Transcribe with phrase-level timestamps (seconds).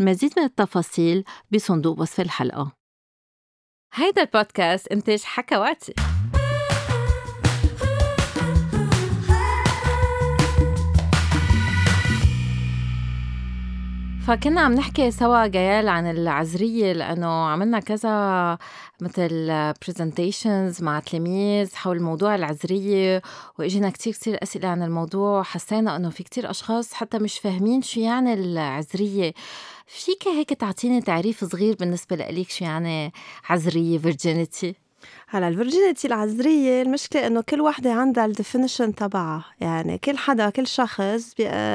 [0.00, 2.72] المزيد من التفاصيل بصندوق وصف الحلقة.
[3.94, 5.94] هيدا البودكاست إنتاج حكواتي.
[14.26, 18.58] فكنا عم نحكي سوا جيال عن العذرية لأنه عملنا كذا
[19.00, 19.46] مثل
[19.86, 23.22] برزنتيشنز مع تلاميذ حول موضوع العذرية
[23.58, 25.42] وإجينا كتير كتير أسئلة عن الموضوع.
[25.42, 29.32] حسينا إنه في كتير أشخاص حتى مش فاهمين شو يعني العذرية
[29.92, 33.12] فيك هيك تعطيني تعريف صغير بالنسبة لإليك شو يعني
[33.48, 34.74] عذرية virginity
[35.32, 39.44] هلا ال virginity العذرية المشكلة إنه كل وحدة عندها ال definition تبعها.
[39.60, 41.34] يعني كل حدا كل شخص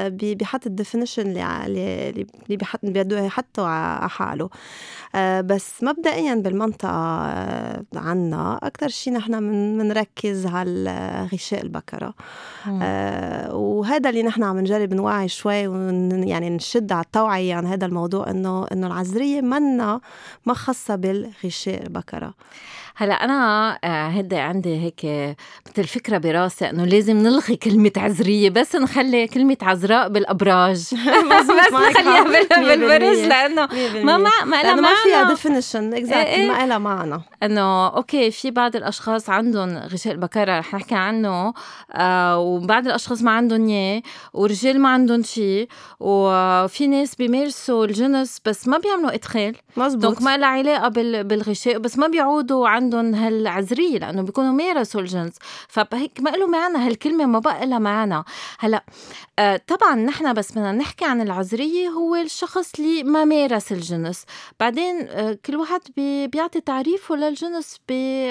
[0.09, 4.49] بي بيحط ال definition اللي اللي بده يحطه على حاله.
[5.15, 9.39] آه بس مبدئيا بالمنطقة آه عنا أكثر شيء نحن
[9.77, 12.13] بنركز على غشاء البكرة.
[12.81, 17.85] آه وهذا اللي نحن عم نجرب نوعي شوي ون يعني نشد على التوعية عن هذا
[17.85, 20.01] الموضوع إنه إنه العذرية منا
[20.45, 22.33] ما خاصة بالغشاء البكرة.
[22.97, 23.13] هلا
[23.45, 25.35] أنا آه، هدي عندي هيك
[25.69, 30.77] مثل فكرة براسي إنه لازم نلغي كلمة عذريه بس نخلي كلمة عذراء بالأبراج.
[31.31, 33.67] بس نخليها بالبرج لأنه
[34.03, 37.21] ما ما ما لها ما فيها definition exactly ما لها معنى.
[37.43, 41.53] إنه okay في بعض الأشخاص عندهم غشاء البكره رح نحكي عنه.
[41.91, 44.01] آه وبعض الأشخاص ما عندهم إياه
[44.33, 45.67] ورجال ما عندهم شيء
[45.99, 49.55] وفي ناس بيمارسوا الجنس بس ما بيعملوا إدخال.
[49.77, 50.01] مزبوط.
[50.01, 50.87] donc ما لها علاقة
[51.21, 55.33] بالغشاء بس ما بيعودوا عن عندهم هالعذريه لأنه بيكونوا مارسوا الجنس
[55.67, 58.23] فهيك ما له معنى هالكلمة ما بقى لها معنى.
[58.59, 58.83] هلأ
[59.39, 64.25] آه طبعا نحن بس بدنا نحكي عن العذرية هو الشخص اللي ما مارس الجنس
[64.59, 67.79] بعدين آه كل واحد بي بيعطي تعريفه للجنس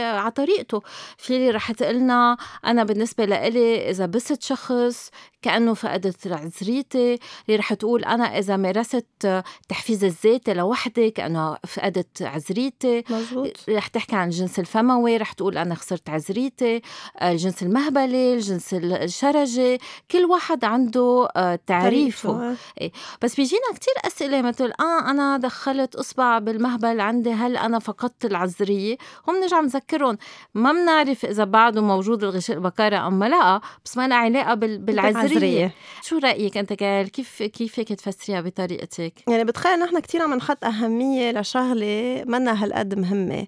[0.00, 0.82] على طريقته.
[1.19, 5.10] في اللي رح تقلنا أنا بالنسبة لإلي إذا بست شخص
[5.43, 7.19] كأنه فقدت عذريتي.
[7.47, 13.04] اللي رح تقول أنا إذا مارست تحفيز الذاتي لوحدي كأنه فقدت عذريتي.
[13.10, 13.53] مزبوط.
[13.69, 16.82] رح تحكي عن الجنس الفموي رح تقول أنا خسرت عذريتي
[17.22, 19.78] الجنس المهبلي الجنس الشرجي.
[20.10, 22.56] كل واحد عنده آه، تعريفه.
[22.81, 22.93] إيه.
[23.22, 28.97] بس بيجينا كتير أسئلة مثل آه أنا دخلت إصبع بالمهبل عندي هل أنا فقدت العذرية
[29.28, 30.19] هم نرجع نذكرهم.
[30.55, 35.75] ما بنعرف إذا بعده موجود الغشاء البكارة أم لا بس ما لها علاقة بالعذرية العذرية
[36.03, 40.65] شو رأيك أنت كال كيف كيف هيك تفسريها بطريقتك؟ يعني بتخيل نحن كثير عم نحط
[40.65, 43.47] أهمية لشغلة منا هالقد مهمة.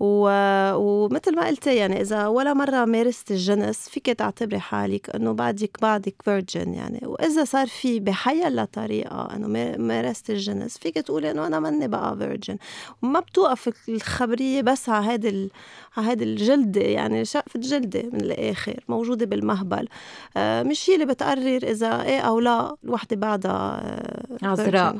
[0.00, 0.28] و...
[0.74, 6.14] ومثل ما قلتي يعني إذا ولا مرة مارست الجنس فيك تعتبري حالك إنه بعدك بعدك
[6.24, 7.00] virgin يعني.
[7.04, 12.56] وإذا صار في بحيلا طريقة إنه مارست الجنس فيك تقولي إنه أنا ماني بقى virgin
[13.02, 15.50] وما بتوقف الخبرية بس على هيدي ال...
[15.96, 19.88] على هيدي الجلدة يعني شقفة جلدة من الآخر موجودة بالمهبل.
[20.36, 24.96] آه مش هي اللي بتقرر إذا إيه أو لا الوحدة بعدها آه عذراء.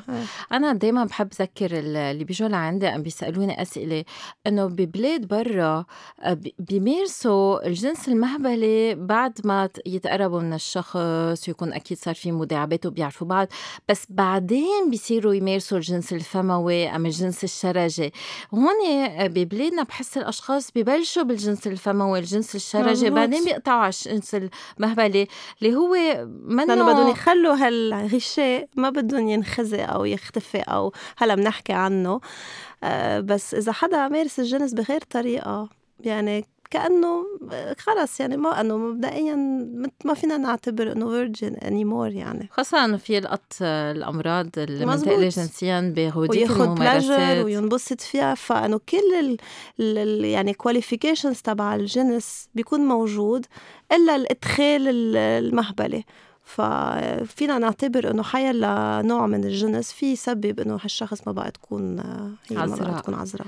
[0.52, 4.04] أنا دايما بحب ذكر اللي بيجوا لعندي عم بيسألوني أسئلة
[4.46, 5.84] إنه ببلاد برا
[6.20, 13.26] آه، بيمارسوا الجنس المهبلي بعد ما يتقربوا من الشخص ويكون أكيد صار في مداعبات وبيعرفوا
[13.26, 13.48] بعض.
[13.88, 18.12] بس بعدين بيصيروا يمارسوا الجنس الفموي أم الجنس الشرجي.
[18.54, 24.36] هون آه، ببلادنا بحس الأشخاص ببلشوا بالجنس الفموي الجنس الشرجي بعدين بيقطعوا على الجنس
[24.78, 25.28] المهبلي.
[25.62, 25.94] اللي هو
[26.44, 32.20] منه لأنه بدهم يخلوا هالغشاء ما بدهم ينخزي أو يختفي أو هلا بنحكي عنه.
[32.84, 35.68] آه، بس إذا حدا مارس الجنس بغير طريقة.
[36.00, 37.24] يعني كأنه
[37.78, 39.34] خلص يعني ما أنه مبدئيا
[40.04, 42.48] ما فينا نعتبر إنه virgin anymore يعني.
[42.52, 47.44] خاصة إنه في لقط الأمراض المنتقلة جنسيا بهودية الممارسات.
[47.44, 48.34] وينبسط فيها.
[48.34, 49.36] فإنه كل ال
[49.80, 53.46] ال يعني qualifications تبع الجنس بيكون موجود
[53.92, 56.04] إلا الإدخال المهبلي
[56.44, 61.98] ففينا نعتبر إنه حيلا نوع من الجنس في يسبب إنه هالشخص ما بقى تكون
[62.50, 63.46] هي ما بقى تكون عذراء.